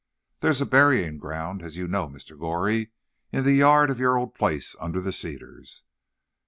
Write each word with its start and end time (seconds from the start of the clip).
Thar's 0.39 0.59
a 0.59 0.65
buryin' 0.65 1.19
groun', 1.19 1.61
as 1.61 1.77
you 1.77 1.87
know, 1.87 2.07
Mr. 2.09 2.35
Goree, 2.35 2.89
in 3.31 3.43
the 3.43 3.53
yard 3.53 3.91
of 3.91 3.99
yo' 3.99 4.15
old 4.17 4.33
place, 4.33 4.75
under 4.79 4.99
the 4.99 5.13
cedars. 5.13 5.83